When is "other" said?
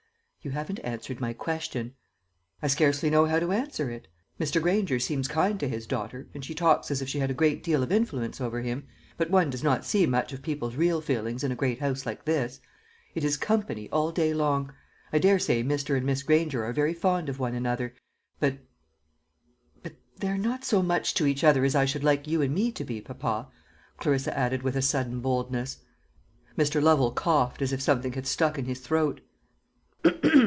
21.43-21.63